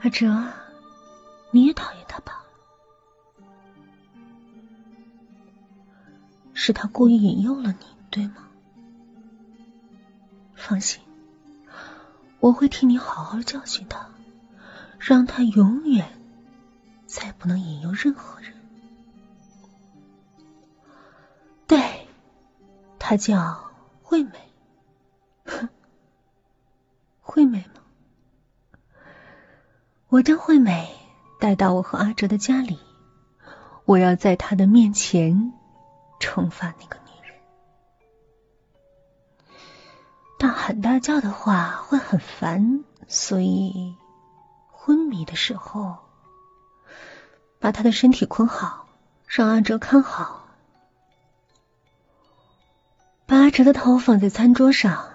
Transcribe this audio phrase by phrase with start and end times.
[0.00, 0.52] 阿哲，
[1.50, 2.44] 你也讨厌他吧？
[6.54, 8.48] 是他故意引诱了你，对吗？
[10.54, 11.02] 放心，
[12.38, 14.08] 我会替你好好教训他，
[14.98, 16.08] 让他永远
[17.06, 18.54] 再不能引诱任何人。
[21.66, 22.06] 对，
[23.00, 23.72] 他叫
[24.02, 24.32] 惠美。
[25.44, 25.68] 哼，
[27.20, 27.77] 惠美吗？
[30.10, 30.88] 我将惠美
[31.38, 32.78] 带到我和阿哲的家里，
[33.84, 35.52] 我要在他的面前
[36.18, 37.34] 惩罚那个女人。
[40.38, 43.94] 大喊大叫的话会很烦，所以
[44.72, 45.98] 昏迷的时候
[47.58, 48.88] 把他的身体捆好，
[49.26, 50.46] 让阿哲看好。
[53.26, 55.06] 把阿哲的头放在餐桌上，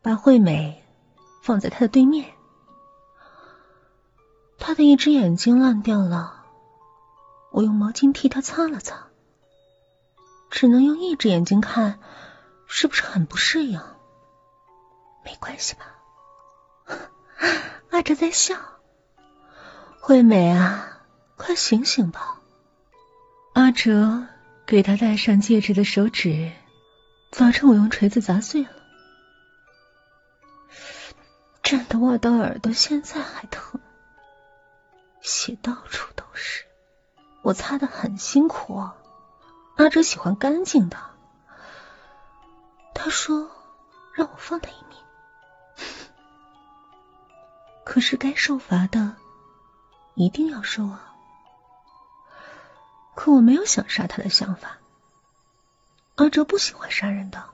[0.00, 0.82] 把惠美
[1.42, 2.32] 放在他的对面。
[4.76, 6.44] 他一只眼睛烂掉了，
[7.50, 9.06] 我用毛巾替他擦了擦。
[10.50, 11.98] 只能用一只眼睛看，
[12.66, 13.80] 是不是很不适应？
[15.24, 16.98] 没关系吧？
[17.88, 18.54] 阿哲在笑。
[19.98, 21.00] 惠美啊，
[21.36, 22.42] 快醒醒吧！
[23.54, 24.26] 阿哲
[24.66, 26.52] 给他戴上戒指的手指，
[27.32, 28.70] 早晨我用锤子砸碎了，
[31.62, 33.75] 震得我的耳朵现在还疼，
[35.46, 36.64] 血到处都是。
[37.42, 38.82] 我擦的很辛苦。
[39.76, 40.96] 阿哲喜欢干净的，
[42.94, 43.48] 他说
[44.12, 44.98] 让我放他一命。
[47.84, 49.14] 可是该受罚的
[50.14, 51.14] 一定要受啊！
[53.14, 54.78] 可我没有想杀他的想法。
[56.16, 57.50] 阿哲不喜欢杀人的，